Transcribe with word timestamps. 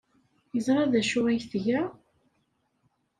Yeẓra 0.53 0.83
d 0.91 0.93
acu 0.99 1.19
ay 1.27 1.39
tga? 1.51 1.81